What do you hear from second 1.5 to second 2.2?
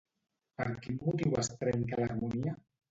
trenca